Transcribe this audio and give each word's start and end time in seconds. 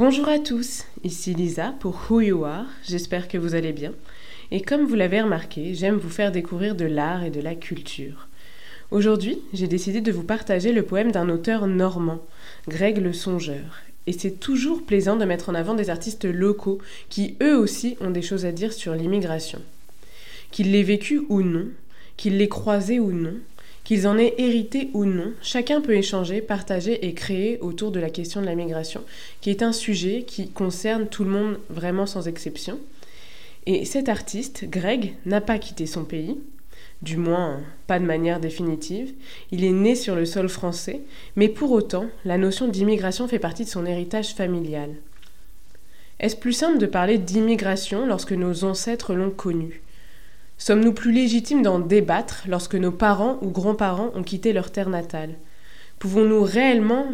Bonjour 0.00 0.30
à 0.30 0.38
tous, 0.38 0.84
ici 1.04 1.34
Lisa 1.34 1.74
pour 1.78 2.06
Who 2.08 2.22
You 2.22 2.46
Are, 2.46 2.64
j'espère 2.88 3.28
que 3.28 3.36
vous 3.36 3.54
allez 3.54 3.72
bien. 3.72 3.92
Et 4.50 4.62
comme 4.62 4.86
vous 4.86 4.94
l'avez 4.94 5.20
remarqué, 5.20 5.74
j'aime 5.74 5.98
vous 5.98 6.08
faire 6.08 6.32
découvrir 6.32 6.74
de 6.74 6.86
l'art 6.86 7.22
et 7.22 7.28
de 7.28 7.42
la 7.42 7.54
culture. 7.54 8.26
Aujourd'hui, 8.90 9.42
j'ai 9.52 9.66
décidé 9.66 10.00
de 10.00 10.10
vous 10.10 10.22
partager 10.22 10.72
le 10.72 10.84
poème 10.84 11.12
d'un 11.12 11.28
auteur 11.28 11.66
normand, 11.66 12.22
Greg 12.66 12.96
le 12.96 13.12
Songeur. 13.12 13.82
Et 14.06 14.14
c'est 14.14 14.40
toujours 14.40 14.86
plaisant 14.86 15.16
de 15.16 15.26
mettre 15.26 15.50
en 15.50 15.54
avant 15.54 15.74
des 15.74 15.90
artistes 15.90 16.24
locaux 16.24 16.78
qui 17.10 17.36
eux 17.42 17.58
aussi 17.58 17.98
ont 18.00 18.10
des 18.10 18.22
choses 18.22 18.46
à 18.46 18.52
dire 18.52 18.72
sur 18.72 18.94
l'immigration. 18.94 19.60
Qu'ils 20.50 20.72
l'aient 20.72 20.82
vécu 20.82 21.20
ou 21.28 21.42
non, 21.42 21.66
qu'ils 22.16 22.38
l'aient 22.38 22.48
croisé 22.48 23.00
ou 23.00 23.12
non, 23.12 23.34
Qu'ils 23.84 24.06
en 24.06 24.18
aient 24.18 24.34
hérité 24.38 24.90
ou 24.92 25.04
non, 25.04 25.32
chacun 25.42 25.80
peut 25.80 25.96
échanger, 25.96 26.40
partager 26.40 27.06
et 27.06 27.14
créer 27.14 27.58
autour 27.60 27.90
de 27.90 28.00
la 28.00 28.10
question 28.10 28.40
de 28.40 28.46
la 28.46 28.54
migration, 28.54 29.02
qui 29.40 29.50
est 29.50 29.62
un 29.62 29.72
sujet 29.72 30.22
qui 30.26 30.50
concerne 30.50 31.08
tout 31.08 31.24
le 31.24 31.30
monde 31.30 31.58
vraiment 31.70 32.06
sans 32.06 32.28
exception. 32.28 32.78
Et 33.66 33.84
cet 33.84 34.08
artiste, 34.08 34.64
Greg, 34.68 35.14
n'a 35.26 35.40
pas 35.40 35.58
quitté 35.58 35.86
son 35.86 36.04
pays, 36.04 36.38
du 37.02 37.16
moins 37.16 37.60
pas 37.86 37.98
de 37.98 38.04
manière 38.04 38.40
définitive. 38.40 39.12
Il 39.50 39.64
est 39.64 39.72
né 39.72 39.94
sur 39.94 40.14
le 40.14 40.26
sol 40.26 40.48
français, 40.48 41.00
mais 41.36 41.48
pour 41.48 41.72
autant, 41.72 42.06
la 42.24 42.38
notion 42.38 42.68
d'immigration 42.68 43.28
fait 43.28 43.38
partie 43.38 43.64
de 43.64 43.70
son 43.70 43.86
héritage 43.86 44.34
familial. 44.34 44.90
Est-ce 46.20 46.36
plus 46.36 46.52
simple 46.52 46.78
de 46.78 46.86
parler 46.86 47.16
d'immigration 47.18 48.06
lorsque 48.06 48.32
nos 48.32 48.64
ancêtres 48.64 49.14
l'ont 49.14 49.30
connue 49.30 49.82
Sommes-nous 50.60 50.92
plus 50.92 51.10
légitimes 51.10 51.62
d'en 51.62 51.78
débattre 51.78 52.44
lorsque 52.46 52.74
nos 52.74 52.92
parents 52.92 53.38
ou 53.40 53.48
grands-parents 53.48 54.12
ont 54.14 54.22
quitté 54.22 54.52
leur 54.52 54.70
terre 54.70 54.90
natale? 54.90 55.30
Pouvons-nous 55.98 56.42
réellement 56.42 57.06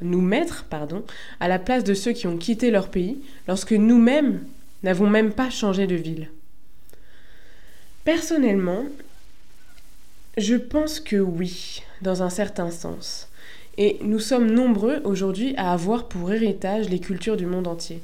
nous 0.00 0.20
mettre 0.20 0.64
pardon, 0.64 1.04
à 1.38 1.46
la 1.46 1.60
place 1.60 1.84
de 1.84 1.94
ceux 1.94 2.10
qui 2.10 2.26
ont 2.26 2.36
quitté 2.36 2.72
leur 2.72 2.88
pays 2.88 3.22
lorsque 3.46 3.72
nous-mêmes 3.72 4.40
n'avons 4.82 5.08
même 5.08 5.32
pas 5.32 5.50
changé 5.50 5.86
de 5.86 5.94
ville? 5.94 6.30
Personnellement, 8.04 8.84
je 10.36 10.56
pense 10.56 10.98
que 10.98 11.16
oui, 11.16 11.82
dans 12.02 12.24
un 12.24 12.30
certain 12.30 12.72
sens. 12.72 13.28
Et 13.78 13.98
nous 14.02 14.18
sommes 14.18 14.50
nombreux 14.50 15.00
aujourd'hui 15.04 15.54
à 15.56 15.72
avoir 15.72 16.08
pour 16.08 16.32
héritage 16.32 16.88
les 16.88 16.98
cultures 16.98 17.36
du 17.36 17.46
monde 17.46 17.68
entier. 17.68 18.02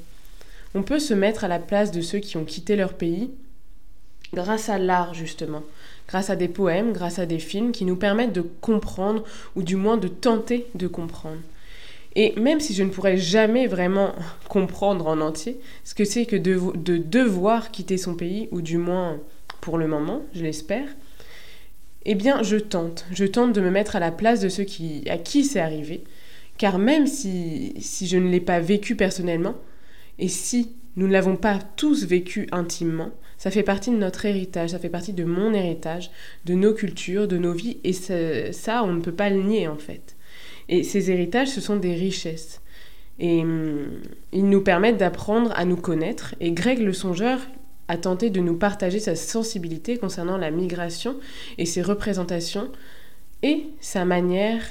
On 0.75 0.81
peut 0.83 0.99
se 0.99 1.13
mettre 1.13 1.43
à 1.43 1.49
la 1.49 1.59
place 1.59 1.91
de 1.91 1.99
ceux 1.99 2.19
qui 2.19 2.37
ont 2.37 2.45
quitté 2.45 2.77
leur 2.77 2.93
pays 2.93 3.31
grâce 4.33 4.69
à 4.69 4.77
l'art 4.77 5.13
justement, 5.13 5.63
grâce 6.07 6.29
à 6.29 6.35
des 6.35 6.47
poèmes, 6.47 6.93
grâce 6.93 7.19
à 7.19 7.25
des 7.25 7.39
films 7.39 7.71
qui 7.71 7.85
nous 7.85 7.95
permettent 7.95 8.33
de 8.33 8.41
comprendre 8.41 9.23
ou 9.55 9.63
du 9.63 9.75
moins 9.75 9.97
de 9.97 10.07
tenter 10.07 10.67
de 10.75 10.87
comprendre. 10.87 11.39
Et 12.15 12.33
même 12.39 12.59
si 12.59 12.73
je 12.73 12.81
ne 12.83 12.89
pourrais 12.89 13.17
jamais 13.17 13.67
vraiment 13.67 14.13
comprendre 14.49 15.07
en 15.07 15.21
entier 15.21 15.59
ce 15.83 15.93
que 15.93 16.05
c'est 16.05 16.25
que 16.25 16.35
de, 16.35 16.59
de, 16.75 16.97
devoir 16.97 17.71
quitter 17.71 17.97
son 17.97 18.15
pays, 18.15 18.49
ou 18.51 18.61
du 18.61 18.77
moins 18.77 19.19
pour 19.61 19.77
le 19.77 19.87
moment, 19.87 20.23
je 20.33 20.43
l'espère, 20.43 20.87
eh 22.05 22.15
bien 22.15 22.41
je 22.41 22.57
tente, 22.57 23.05
je 23.11 23.25
tente 23.25 23.53
de 23.53 23.61
me 23.61 23.69
mettre 23.69 23.95
à 23.95 23.99
la 23.99 24.11
place 24.11 24.39
de 24.39 24.49
ceux 24.49 24.63
qui, 24.63 25.03
à 25.09 25.17
qui 25.17 25.43
c'est 25.43 25.59
arrivé, 25.59 26.03
car 26.57 26.79
même 26.79 27.05
si, 27.05 27.73
si 27.79 28.07
je 28.07 28.17
ne 28.17 28.29
l'ai 28.29 28.39
pas 28.39 28.59
vécu 28.59 28.95
personnellement, 28.95 29.55
et 30.17 30.27
si 30.27 30.73
nous 30.95 31.07
ne 31.07 31.11
l'avons 31.11 31.35
pas 31.35 31.59
tous 31.75 32.05
vécu 32.05 32.47
intimement, 32.51 33.11
ça 33.37 33.51
fait 33.51 33.63
partie 33.63 33.91
de 33.91 33.97
notre 33.97 34.25
héritage, 34.25 34.71
ça 34.71 34.79
fait 34.79 34.89
partie 34.89 35.13
de 35.13 35.23
mon 35.23 35.53
héritage, 35.53 36.11
de 36.45 36.55
nos 36.55 36.73
cultures, 36.73 37.27
de 37.27 37.37
nos 37.37 37.53
vies, 37.53 37.77
et 37.83 37.93
ça, 37.93 38.83
on 38.83 38.93
ne 38.93 39.01
peut 39.01 39.11
pas 39.11 39.29
le 39.29 39.41
nier 39.41 39.67
en 39.67 39.77
fait. 39.77 40.15
Et 40.69 40.83
ces 40.83 41.11
héritages, 41.11 41.49
ce 41.49 41.61
sont 41.61 41.77
des 41.77 41.93
richesses. 41.93 42.61
Et 43.19 43.41
hum, 43.41 44.01
ils 44.31 44.49
nous 44.49 44.61
permettent 44.61 44.97
d'apprendre 44.97 45.51
à 45.55 45.65
nous 45.65 45.77
connaître. 45.77 46.35
Et 46.39 46.51
Greg 46.51 46.79
le 46.79 46.93
songeur 46.93 47.39
a 47.87 47.97
tenté 47.97 48.29
de 48.29 48.41
nous 48.41 48.57
partager 48.57 48.99
sa 48.99 49.15
sensibilité 49.15 49.97
concernant 49.97 50.37
la 50.37 50.51
migration 50.51 51.15
et 51.57 51.65
ses 51.65 51.81
représentations 51.81 52.69
et 53.43 53.67
sa 53.79 54.03
manière 54.03 54.61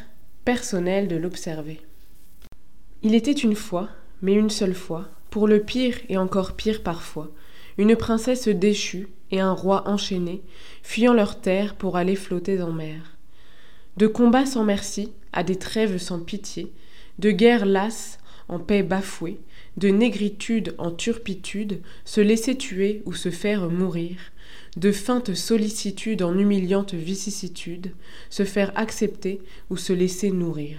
personnelle 0.45 1.09
de 1.09 1.17
l'observer. 1.17 1.81
Il 3.03 3.15
était 3.15 3.33
une 3.33 3.55
fois, 3.55 3.89
mais 4.23 4.35
une 4.35 4.51
seule 4.51 4.75
fois, 4.75 5.09
pour 5.31 5.49
le 5.49 5.61
pire 5.61 5.97
et 6.09 6.19
encore 6.19 6.55
pire 6.55 6.83
parfois, 6.83 7.31
une 7.79 7.97
princesse 7.97 8.49
déchue 8.49 9.09
et 9.31 9.41
un 9.41 9.53
roi 9.53 9.89
enchaîné, 9.89 10.43
fuyant 10.83 11.15
leur 11.15 11.41
terre 11.41 11.75
pour 11.75 11.97
aller 11.97 12.17
flotter 12.17 12.63
en 12.63 12.73
mer. 12.73 13.17
De 13.97 14.07
combats 14.07 14.47
sans 14.47 14.65
merci 14.65 15.13
à 15.33 15.43
des 15.43 15.57
trêves 15.57 15.99
sans 15.99 16.21
pitié, 16.21 16.73
de 17.19 17.31
guerres 17.31 17.67
lasses 17.67 18.19
en 18.49 18.59
paix 18.59 18.83
bafouée, 18.83 19.41
de 19.77 19.89
négritude 19.89 20.75
en 20.79 20.91
turpitude, 20.91 21.81
se 22.05 22.21
laisser 22.21 22.57
tuer 22.57 23.03
ou 23.05 23.13
se 23.13 23.31
faire 23.31 23.69
mourir, 23.69 24.17
de 24.77 24.93
feinte 24.93 25.35
sollicitude 25.35 26.23
en 26.23 26.39
humiliante 26.39 26.95
vicissitude, 26.95 27.93
se 28.31 28.45
faire 28.45 28.73
accepter 28.77 29.41
ou 29.71 29.77
se 29.77 29.93
laisser 29.93 30.31
nourrir. 30.31 30.79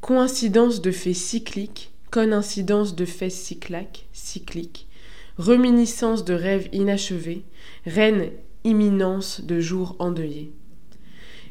Coïncidence 0.00 0.82
de 0.82 0.90
faits 0.90 1.14
cycliques, 1.14 1.93
coïncidence 2.14 2.94
de 2.94 3.06
faits 3.06 3.32
cyclaques, 3.32 4.06
cycliques, 4.12 4.86
reminiscence 5.36 6.24
de 6.24 6.32
rêves 6.32 6.68
inachevés, 6.72 7.42
reine 7.86 8.30
imminence 8.62 9.40
de 9.40 9.58
jours 9.58 9.96
endeuillés. 9.98 10.52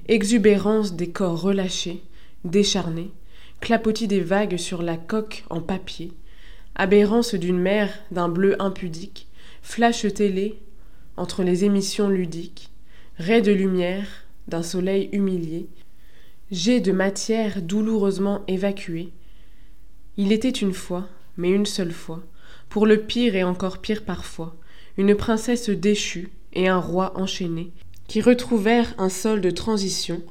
Exubérance 0.07 0.93
des 0.93 1.09
corps 1.09 1.41
relâchés, 1.41 2.01
décharnés, 2.45 3.11
clapotis 3.59 4.07
des 4.07 4.21
vagues 4.21 4.55
sur 4.55 4.83
la 4.83 4.95
coque 4.95 5.43
en 5.49 5.59
papier, 5.59 6.13
aberrance 6.75 7.35
d'une 7.35 7.59
mer 7.59 7.93
d'un 8.11 8.29
bleu 8.29 8.55
impudique, 8.61 9.27
flash 9.61 10.05
télé 10.13 10.61
entre 11.17 11.43
les 11.43 11.65
émissions 11.65 12.07
ludiques, 12.07 12.69
rais 13.19 13.41
de 13.41 13.51
lumière 13.51 14.07
d'un 14.47 14.63
soleil 14.63 15.09
humilié, 15.11 15.67
jet 16.51 16.79
de 16.79 16.93
matière 16.93 17.61
douloureusement 17.61 18.45
évacuée, 18.47 19.11
il 20.17 20.31
était 20.31 20.49
une 20.49 20.73
fois, 20.73 21.07
mais 21.37 21.49
une 21.49 21.65
seule 21.65 21.91
fois, 21.91 22.21
pour 22.69 22.85
le 22.85 23.01
pire 23.01 23.35
et 23.35 23.43
encore 23.43 23.79
pire 23.79 24.03
parfois, 24.03 24.55
une 24.97 25.15
princesse 25.15 25.69
déchue 25.69 26.29
et 26.53 26.67
un 26.67 26.79
roi 26.79 27.17
enchaîné, 27.19 27.71
qui 28.07 28.21
retrouvèrent 28.21 28.93
un 28.97 29.09
sol 29.09 29.41
de 29.41 29.49
transition 29.49 30.21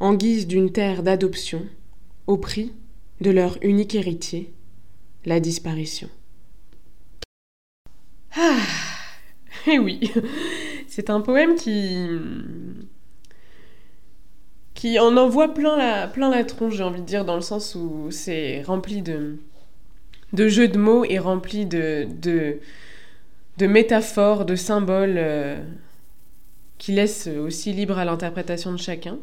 en 0.00 0.14
guise 0.14 0.46
d'une 0.46 0.72
terre 0.72 1.02
d'adoption, 1.02 1.66
au 2.26 2.36
prix 2.36 2.72
de 3.20 3.30
leur 3.30 3.58
unique 3.62 3.94
héritier, 3.94 4.52
la 5.24 5.40
disparition. 5.40 6.08
Ah 8.34 8.56
Eh 9.66 9.78
oui, 9.78 10.12
c'est 10.86 11.10
un 11.10 11.20
poème 11.20 11.56
qui 11.56 12.06
qui 14.78 15.00
en 15.00 15.16
envoie 15.16 15.54
plein 15.54 15.76
la, 15.76 16.06
plein 16.06 16.30
la 16.30 16.44
tronche, 16.44 16.76
j'ai 16.76 16.84
envie 16.84 17.00
de 17.00 17.06
dire, 17.06 17.24
dans 17.24 17.34
le 17.34 17.40
sens 17.40 17.74
où 17.74 18.12
c'est 18.12 18.62
rempli 18.62 19.02
de, 19.02 19.36
de 20.32 20.46
jeux 20.46 20.68
de 20.68 20.78
mots 20.78 21.04
et 21.04 21.18
rempli 21.18 21.66
de, 21.66 22.06
de, 22.22 22.60
de 23.56 23.66
métaphores, 23.66 24.44
de 24.44 24.54
symboles 24.54 25.16
euh, 25.16 25.60
qui 26.78 26.92
laissent 26.92 27.26
aussi 27.26 27.72
libre 27.72 27.98
à 27.98 28.04
l'interprétation 28.04 28.70
de 28.70 28.76
chacun. 28.76 29.18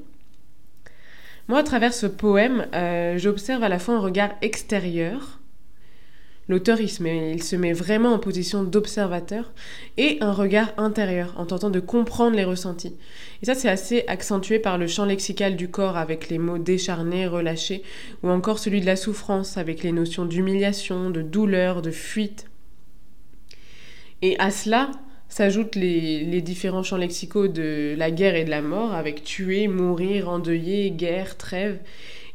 Moi, 1.47 1.59
à 1.59 1.63
travers 1.63 1.93
ce 1.93 2.05
poème, 2.05 2.67
euh, 2.73 3.17
j'observe 3.17 3.63
à 3.63 3.69
la 3.69 3.79
fois 3.79 3.95
un 3.95 4.01
regard 4.01 4.31
extérieur 4.41 5.39
L'auteur, 6.47 6.79
il, 6.79 6.89
se 6.89 7.55
met 7.55 7.73
vraiment 7.73 8.13
en 8.13 8.19
position 8.19 8.63
d'observateur 8.63 9.51
et 9.97 10.17
un 10.21 10.31
regard 10.31 10.73
intérieur, 10.77 11.33
en 11.37 11.47
tentant 11.47 11.71
de 11.71 11.79
comprendre 11.79 12.35
les 12.35 12.43
ressentis. 12.43 12.95
Et 13.41 13.47
ça, 13.47 13.55
c'est 13.55 13.69
assez 13.69 14.03
accentué 14.07 14.59
par 14.59 14.77
le 14.77 14.85
champ 14.85 15.05
lexical 15.05 15.55
du 15.55 15.69
corps 15.69 15.97
avec 15.97 16.29
les 16.29 16.37
mots 16.37 16.59
décharnés, 16.59 17.25
relâchés, 17.25 17.81
ou 18.21 18.29
encore 18.29 18.59
celui 18.59 18.79
de 18.79 18.85
la 18.85 18.95
souffrance 18.95 19.57
avec 19.57 19.81
les 19.81 19.91
notions 19.91 20.25
d'humiliation, 20.25 21.09
de 21.09 21.23
douleur, 21.23 21.81
de 21.81 21.91
fuite. 21.91 22.45
Et 24.21 24.37
à 24.37 24.51
cela 24.51 24.91
s'ajoutent 25.29 25.75
les, 25.75 26.23
les 26.25 26.41
différents 26.41 26.83
champs 26.83 26.97
lexicaux 26.97 27.47
de 27.47 27.95
la 27.97 28.11
guerre 28.11 28.35
et 28.35 28.45
de 28.45 28.51
la 28.51 28.61
mort, 28.61 28.93
avec 28.93 29.23
tuer, 29.23 29.67
mourir, 29.67 30.29
endeuiller, 30.29 30.91
guerre, 30.91 31.37
trêve. 31.37 31.79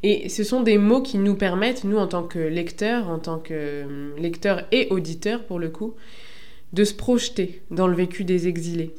Et 0.02 0.28
ce 0.28 0.44
sont 0.44 0.62
des 0.62 0.78
mots 0.78 1.02
qui 1.02 1.18
nous 1.18 1.34
permettent, 1.34 1.84
nous 1.84 1.98
en 1.98 2.06
tant 2.06 2.22
que 2.22 2.38
lecteurs, 2.38 3.08
en 3.08 3.18
tant 3.18 3.38
que 3.38 3.84
hum, 3.84 4.14
lecteurs 4.18 4.64
et 4.72 4.88
auditeurs 4.90 5.44
pour 5.44 5.58
le 5.58 5.68
coup, 5.68 5.94
de 6.72 6.84
se 6.84 6.94
projeter 6.94 7.62
dans 7.70 7.86
le 7.86 7.94
vécu 7.94 8.24
des 8.24 8.48
exilés. 8.48 8.94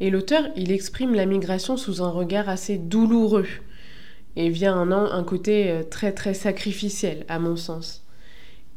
Et 0.00 0.10
l'auteur, 0.10 0.44
il 0.56 0.72
exprime 0.72 1.14
la 1.14 1.26
migration 1.26 1.76
sous 1.76 2.02
un 2.02 2.10
regard 2.10 2.48
assez 2.48 2.76
douloureux, 2.76 3.46
et 4.34 4.48
vient 4.48 4.74
un, 4.74 4.90
un 4.90 5.24
côté 5.24 5.70
euh, 5.70 5.82
très 5.82 6.12
très 6.12 6.34
sacrificiel, 6.34 7.24
à 7.28 7.38
mon 7.38 7.56
sens. 7.56 8.02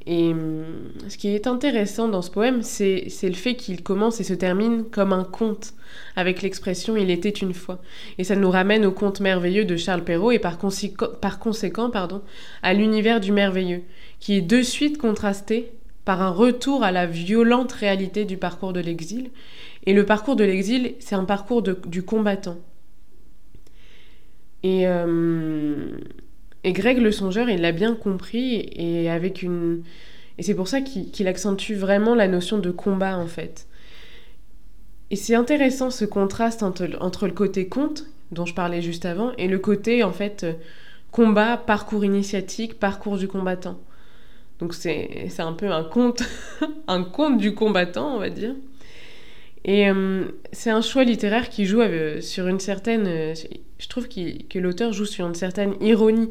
Et 0.07 0.31
hum, 0.31 0.65
ce 1.07 1.17
qui 1.17 1.29
est 1.29 1.47
intéressant 1.47 2.07
dans 2.07 2.21
ce 2.21 2.29
poème, 2.29 2.61
c'est 2.61 3.09
le 3.23 3.33
fait 3.33 3.55
qu'il 3.55 3.81
commence 3.81 4.19
et 4.19 4.23
se 4.23 4.33
termine 4.33 4.85
comme 4.85 5.13
un 5.13 5.23
conte, 5.23 5.73
avec 6.15 6.41
l'expression 6.41 6.95
Il 6.95 7.09
était 7.09 7.29
une 7.29 7.53
fois. 7.53 7.81
Et 8.17 8.23
ça 8.23 8.35
nous 8.35 8.51
ramène 8.51 8.85
au 8.85 8.91
conte 8.91 9.19
merveilleux 9.19 9.65
de 9.65 9.75
Charles 9.75 10.03
Perrault 10.03 10.31
et 10.31 10.39
par, 10.39 10.59
conséquent 11.39 11.91
à 12.61 12.73
l'univers 12.73 13.19
du 13.19 13.31
merveilleux, 13.31 13.81
qui 14.19 14.35
est 14.35 14.41
de 14.41 14.61
suite 14.61 14.97
contrasté 14.97 15.71
par 16.03 16.21
un 16.21 16.29
retour 16.29 16.83
à 16.83 16.91
la 16.91 17.07
violente 17.07 17.71
réalité 17.71 18.25
du 18.25 18.37
parcours 18.37 18.73
de 18.73 18.79
l'exil. 18.79 19.31
Et 19.87 19.93
le 19.93 20.05
parcours 20.05 20.35
de 20.35 20.43
l'exil, 20.43 20.93
c'est 20.99 21.15
un 21.15 21.25
parcours 21.25 21.63
du 21.63 22.03
combattant. 22.03 22.57
Euh, 24.65 25.91
et 26.65 26.73
Greg 26.73 26.97
le 26.97 27.11
songeur, 27.11 27.47
il 27.47 27.61
l'a 27.61 27.71
bien 27.71 27.95
compris 27.95 28.67
et 28.73 29.09
avec 29.09 29.43
une 29.43 29.83
et 30.37 30.43
c'est 30.43 30.55
pour 30.55 30.67
ça 30.67 30.81
qu'il 30.81 31.27
accentue 31.27 31.73
vraiment 31.73 32.15
la 32.15 32.27
notion 32.27 32.57
de 32.57 32.71
combat 32.71 33.17
en 33.17 33.27
fait. 33.27 33.67
Et 35.11 35.15
c'est 35.15 35.35
intéressant 35.35 35.91
ce 35.91 36.03
contraste 36.03 36.63
entre, 36.63 36.89
entre, 36.99 37.27
le 37.27 37.33
côté 37.33 37.67
conte 37.67 38.05
dont 38.31 38.45
je 38.45 38.55
parlais 38.55 38.81
juste 38.81 39.05
avant 39.05 39.31
et 39.37 39.47
le 39.47 39.59
côté 39.59 40.03
en 40.03 40.11
fait 40.11 40.45
combat, 41.11 41.55
parcours 41.55 42.03
initiatique, 42.03 42.79
parcours 42.79 43.17
du 43.17 43.27
combattant. 43.27 43.79
Donc 44.57 44.73
c'est 44.73 45.29
un 45.37 45.53
peu 45.53 45.71
un 45.71 45.83
conte, 45.83 46.23
un 46.87 47.03
conte 47.03 47.37
du 47.37 47.53
combattant, 47.53 48.15
on 48.15 48.19
va 48.19 48.31
dire. 48.31 48.55
Et 49.67 49.89
euh, 49.89 50.25
c'est 50.51 50.69
un 50.69 50.81
choix 50.81 51.03
littéraire 51.03 51.49
qui 51.49 51.65
joue 51.65 51.81
euh, 51.81 52.21
sur 52.21 52.47
une 52.47 52.59
certaine... 52.59 53.07
Euh, 53.07 53.33
je 53.79 53.87
trouve 53.89 54.07
que 54.07 54.59
l'auteur 54.59 54.93
joue 54.93 55.05
sur 55.05 55.25
une 55.25 55.33
certaine 55.33 55.73
ironie, 55.81 56.29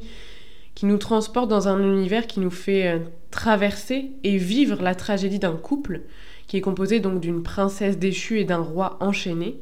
qui 0.76 0.86
nous 0.86 0.98
transporte 0.98 1.48
dans 1.48 1.69
un 1.69 1.82
univers 1.82 2.26
qui 2.26 2.40
nous 2.40 2.50
fait 2.50 3.00
traverser 3.31 4.12
et 4.25 4.38
vivre 4.38 4.82
la 4.82 4.94
tragédie 4.94 5.38
d'un 5.38 5.56
couple, 5.56 6.00
qui 6.46 6.56
est 6.56 6.62
composé 6.62 7.00
donc 7.00 7.20
d'une 7.20 7.42
princesse 7.42 7.98
déchue 7.98 8.40
et 8.40 8.44
d'un 8.44 8.58
roi 8.58 8.96
enchaîné. 9.00 9.60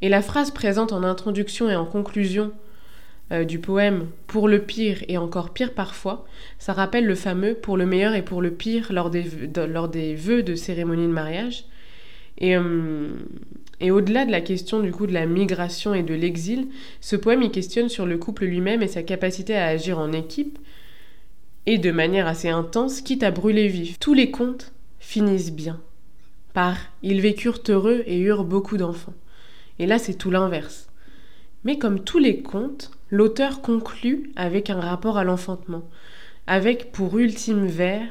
Et 0.00 0.08
la 0.08 0.22
phrase 0.22 0.50
présente 0.50 0.92
en 0.92 1.04
introduction 1.04 1.68
et 1.68 1.76
en 1.76 1.84
conclusion 1.84 2.52
du 3.30 3.58
poème 3.60 4.08
Pour 4.26 4.48
le 4.48 4.60
pire 4.60 5.04
et 5.06 5.18
encore 5.18 5.50
pire 5.50 5.74
parfois, 5.74 6.24
ça 6.58 6.72
rappelle 6.72 7.06
le 7.06 7.14
fameux 7.14 7.54
Pour 7.54 7.76
le 7.76 7.86
meilleur 7.86 8.14
et 8.14 8.22
pour 8.22 8.42
le 8.42 8.50
pire 8.50 8.92
lors 8.92 9.10
des, 9.10 9.24
lors 9.68 9.88
des 9.88 10.14
vœux 10.14 10.42
de 10.42 10.54
cérémonie 10.54 11.06
de 11.06 11.12
mariage. 11.12 11.66
Et, 12.42 12.56
euh, 12.56 13.08
et 13.80 13.90
au-delà 13.90 14.26
de 14.26 14.30
la 14.30 14.40
question 14.40 14.80
du 14.80 14.92
coup 14.92 15.06
de 15.06 15.12
la 15.12 15.26
migration 15.26 15.94
et 15.94 16.02
de 16.02 16.14
l'exil, 16.14 16.68
ce 17.00 17.16
poème 17.16 17.42
il 17.42 17.50
questionne 17.50 17.88
sur 17.88 18.04
le 18.04 18.18
couple 18.18 18.44
lui-même 18.44 18.82
et 18.82 18.88
sa 18.88 19.02
capacité 19.02 19.56
à 19.56 19.66
agir 19.66 19.98
en 19.98 20.12
équipe 20.12 20.58
et 21.66 21.78
de 21.78 21.92
manière 21.92 22.26
assez 22.26 22.48
intense, 22.48 23.00
quitte 23.00 23.22
à 23.22 23.30
brûler 23.30 23.68
vif. 23.68 23.98
Tous 23.98 24.14
les 24.14 24.30
contes 24.30 24.72
finissent 24.98 25.52
bien. 25.52 25.80
Par 26.52 26.76
ils 27.02 27.20
vécurent 27.20 27.62
heureux 27.68 28.02
et 28.06 28.18
eurent 28.18 28.44
beaucoup 28.44 28.76
d'enfants. 28.76 29.14
Et 29.78 29.86
là 29.86 29.98
c'est 29.98 30.14
tout 30.14 30.30
l'inverse. 30.30 30.88
Mais 31.64 31.78
comme 31.78 32.00
tous 32.00 32.18
les 32.18 32.42
contes, 32.42 32.90
l'auteur 33.10 33.62
conclut 33.62 34.32
avec 34.34 34.68
un 34.68 34.80
rapport 34.80 35.16
à 35.16 35.24
l'enfantement, 35.24 35.88
avec 36.48 36.90
pour 36.90 37.18
ultime 37.18 37.66
vers 37.66 38.08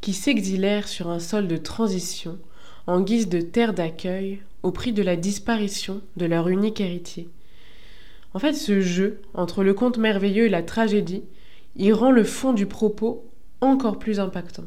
qui 0.00 0.12
s'exilèrent 0.12 0.86
sur 0.86 1.08
un 1.08 1.18
sol 1.18 1.48
de 1.48 1.56
transition, 1.56 2.38
en 2.86 3.00
guise 3.00 3.28
de 3.28 3.40
terre 3.40 3.74
d'accueil, 3.74 4.40
au 4.62 4.70
prix 4.70 4.92
de 4.92 5.02
la 5.02 5.16
disparition 5.16 6.00
de 6.16 6.26
leur 6.26 6.48
unique 6.48 6.80
héritier. 6.80 7.28
En 8.32 8.38
fait, 8.38 8.54
ce 8.54 8.80
jeu 8.80 9.20
entre 9.34 9.62
le 9.62 9.74
conte 9.74 9.98
merveilleux 9.98 10.46
et 10.46 10.50
la 10.50 10.62
tragédie, 10.62 11.24
il 11.76 11.92
rend 11.92 12.10
le 12.10 12.24
fond 12.24 12.52
du 12.52 12.66
propos 12.66 13.24
encore 13.60 13.98
plus 13.98 14.20
impactant. 14.20 14.64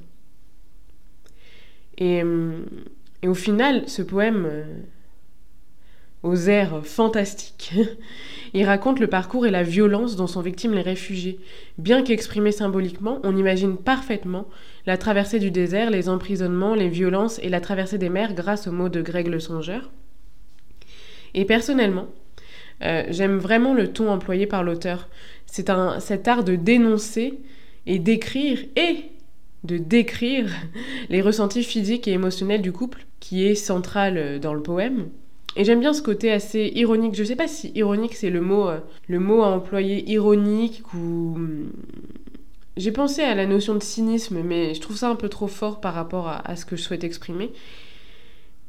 Et, 1.97 2.21
et 3.21 3.27
au 3.27 3.33
final, 3.33 3.87
ce 3.89 4.01
poème, 4.01 4.45
euh, 4.45 4.65
aux 6.27 6.49
airs 6.49 6.85
fantastiques. 6.85 7.73
Il 8.53 8.65
raconte 8.65 8.99
le 8.99 9.07
parcours 9.07 9.45
et 9.45 9.51
la 9.51 9.63
violence 9.63 10.15
dont 10.15 10.27
sont 10.27 10.41
victimes 10.41 10.73
les 10.73 10.81
réfugiés. 10.81 11.39
Bien 11.77 12.03
qu'exprimé 12.03 12.51
symboliquement, 12.51 13.19
on 13.23 13.35
imagine 13.35 13.77
parfaitement 13.77 14.47
la 14.85 14.97
traversée 14.97 15.39
du 15.39 15.51
désert, 15.51 15.89
les 15.89 16.09
emprisonnements, 16.09 16.75
les 16.75 16.89
violences 16.89 17.39
et 17.39 17.49
la 17.49 17.61
traversée 17.61 17.97
des 17.97 18.09
mers 18.09 18.33
grâce 18.33 18.67
aux 18.67 18.71
mots 18.71 18.89
de 18.89 19.01
Greg 19.01 19.27
le 19.27 19.39
Songeur. 19.39 19.91
Et 21.33 21.45
personnellement, 21.45 22.07
euh, 22.83 23.03
j'aime 23.09 23.37
vraiment 23.37 23.73
le 23.73 23.91
ton 23.91 24.09
employé 24.09 24.47
par 24.47 24.63
l'auteur. 24.63 25.09
C'est 25.45 25.69
cet 25.99 26.27
art 26.27 26.43
de 26.43 26.55
dénoncer 26.55 27.39
et 27.85 27.99
d'écrire 27.99 28.59
et 28.75 29.11
de 29.63 29.77
décrire 29.77 30.49
les 31.09 31.21
ressentis 31.21 31.63
physiques 31.63 32.07
et 32.07 32.13
émotionnels 32.13 32.61
du 32.61 32.71
couple 32.71 33.05
qui 33.19 33.45
est 33.45 33.55
central 33.55 34.39
dans 34.39 34.53
le 34.53 34.61
poème. 34.61 35.09
Et 35.57 35.65
j'aime 35.65 35.79
bien 35.79 35.91
ce 35.91 36.03
côté 36.03 36.31
assez 36.31 36.71
ironique. 36.75 37.15
Je 37.15 37.23
sais 37.23 37.35
pas 37.35 37.47
si 37.47 37.71
ironique 37.73 38.13
c'est 38.13 38.29
le 38.29 38.41
mot, 38.41 38.69
euh, 38.69 38.79
le 39.07 39.19
mot 39.19 39.41
à 39.41 39.47
employer 39.47 40.07
ironique 40.09 40.83
ou. 40.93 41.35
Hmm, 41.37 41.71
j'ai 42.77 42.91
pensé 42.91 43.23
à 43.23 43.33
la 43.33 43.47
notion 43.47 43.73
de 43.73 43.81
cynisme, 43.81 44.43
mais 44.43 44.75
je 44.75 44.81
trouve 44.81 44.97
ça 44.97 45.09
un 45.09 45.15
peu 45.15 45.29
trop 45.29 45.47
fort 45.47 45.81
par 45.81 45.95
rapport 45.95 46.27
à, 46.27 46.55
ce 46.55 46.63
que 46.63 46.75
je 46.75 46.83
souhaite 46.83 47.03
exprimer. 47.03 47.51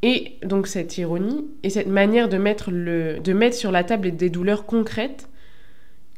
Et 0.02 0.38
donc 0.43 0.67
cette 0.67 0.96
ironie 0.96 1.44
et 1.62 1.69
cette 1.69 1.88
manière 1.88 2.31
de 2.31 2.38
mettre, 2.38 2.70
le, 2.70 3.19
de 3.20 3.32
mettre 3.35 3.55
sur 3.55 3.70
la 3.70 3.85
table 3.85 4.17
des 4.17 4.31
douleurs 4.31 4.64
concrètes 4.64 5.29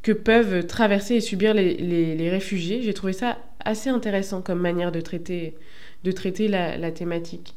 que 0.03 0.13
peuvent 0.13 0.67
traverser 0.69 1.17
et 1.17 1.21
subir 1.21 1.53
les, 1.53 1.75
les, 1.75 2.31
réfugiés, 2.31 2.81
j'ai 2.83 2.95
trouvé 2.95 3.13
ça 3.13 3.39
assez 3.65 3.91
intéressant 3.91 4.41
comme 4.41 4.61
manière 4.61 4.93
de 4.93 5.01
traiter, 5.01 5.57
de 6.05 6.13
traiter 6.13 6.47
la, 6.47 6.77
la 6.77 6.93
thématique. 6.93 7.55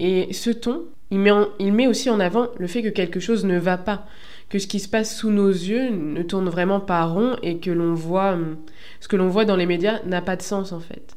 Et 0.00 0.32
ce 0.32 0.50
ton, 0.50 0.86
il 1.10 1.20
met, 1.20 1.86
aussi 1.86 2.08
en 2.08 2.20
avant 2.20 2.48
le 2.58 2.66
fait 2.66 2.82
que 2.82 2.88
quelque 2.88 3.20
chose 3.20 3.44
ne 3.44 3.58
va 3.58 3.76
pas, 3.76 4.06
que 4.48 4.58
ce 4.58 4.66
qui 4.66 4.80
se 4.80 4.88
passe 4.88 5.14
sous 5.14 5.30
nos 5.30 5.50
yeux 5.50 5.90
ne 5.90 6.22
tourne 6.22 6.48
vraiment 6.48 6.80
pas 6.80 7.04
rond 7.04 7.36
et 7.42 7.58
que 7.58 7.70
l'on 7.70 7.94
voit, 7.94 8.32
hum, 8.32 8.56
ce 9.00 9.08
que 9.08 9.16
l'on 9.16 9.28
voit 9.28 9.44
dans 9.44 9.56
les 9.56 9.66
médias 9.66 10.00
n'a 10.06 10.22
pas 10.22 10.36
de 10.36 10.42
sens 10.42 10.72
en 10.72 10.80
fait. 10.80 11.16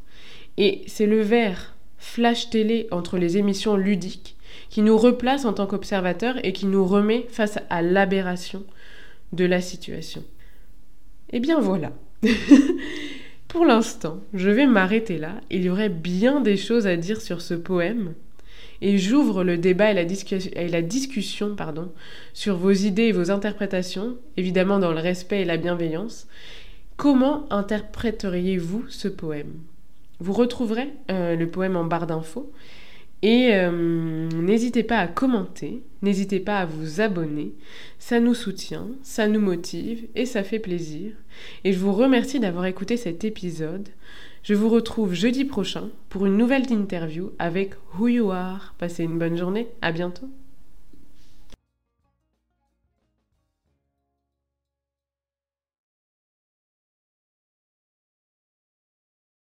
Et 0.57 0.81
c'est 0.85 1.05
le 1.05 1.21
verre 1.21 1.73
flash 1.97 2.49
télé 2.49 2.87
entre 2.91 3.17
les 3.17 3.37
émissions 3.37 3.77
ludiques 3.77 4.35
qui 4.69 4.81
nous 4.81 4.97
replace 4.97 5.45
en 5.45 5.53
tant 5.53 5.65
qu'observateurs 5.65 6.35
et 6.43 6.51
qui 6.51 6.65
nous 6.65 6.85
remet 6.85 7.25
face 7.29 7.57
à 7.69 7.81
l'aberration 7.81 8.63
de 9.31 9.45
la 9.45 9.61
situation. 9.61 10.23
Eh 11.31 11.39
bien 11.39 11.59
voilà. 11.59 11.93
Pour 13.47 13.65
l'instant, 13.65 14.19
je 14.33 14.49
vais 14.49 14.67
m'arrêter 14.67 15.17
là. 15.17 15.35
Il 15.49 15.63
y 15.63 15.69
aurait 15.69 15.89
bien 15.89 16.41
des 16.41 16.57
choses 16.57 16.87
à 16.87 16.97
dire 16.97 17.21
sur 17.21 17.41
ce 17.41 17.53
poème, 17.53 18.13
et 18.83 18.97
j'ouvre 18.97 19.45
le 19.45 19.57
débat 19.57 19.91
et 19.91 20.67
la, 20.67 20.81
discussion 20.81 21.55
pardon, 21.55 21.89
sur 22.33 22.57
vos 22.57 22.71
idées 22.71 23.03
et 23.03 23.11
vos 23.13 23.31
interprétations, 23.31 24.17
évidemment 24.35 24.77
dans 24.77 24.91
le 24.91 24.99
respect 24.99 25.41
et 25.41 25.45
la 25.45 25.55
bienveillance. 25.55 26.27
Comment 26.97 27.47
interpréteriez-vous 27.49 28.83
ce 28.89 29.07
poème? 29.07 29.53
Vous 30.19 30.33
retrouverez 30.33 30.89
euh, 31.09 31.37
le 31.37 31.47
poème 31.47 31.77
en 31.77 31.85
barre 31.85 32.07
d'infos 32.07 32.51
et 33.23 33.51
euh, 33.53 34.27
n'hésitez 34.41 34.83
pas 34.83 34.97
à 34.97 35.07
commenter, 35.07 35.81
n'hésitez 36.01 36.41
pas 36.41 36.59
à 36.59 36.65
vous 36.65 36.99
abonner, 36.99 37.53
ça 37.97 38.19
nous 38.19 38.33
soutient, 38.33 38.89
ça 39.01 39.29
nous 39.29 39.39
motive 39.39 40.07
et 40.13 40.25
ça 40.25 40.43
fait 40.43 40.59
plaisir. 40.59 41.13
Et 41.63 41.71
je 41.71 41.79
vous 41.79 41.93
remercie 41.93 42.41
d'avoir 42.41 42.65
écouté 42.65 42.97
cet 42.97 43.23
épisode. 43.23 43.87
Je 44.43 44.53
vous 44.53 44.67
retrouve 44.67 45.13
jeudi 45.13 45.45
prochain 45.45 45.89
pour 46.09 46.25
une 46.25 46.35
nouvelle 46.35 46.69
interview 46.69 47.31
avec 47.39 47.75
Who 47.97 48.09
You 48.09 48.31
Are. 48.31 48.75
Passez 48.77 49.05
une 49.05 49.17
bonne 49.17 49.37
journée, 49.37 49.69
à 49.81 49.93
bientôt. 49.93 50.27